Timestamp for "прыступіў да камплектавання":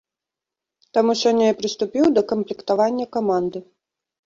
1.61-3.05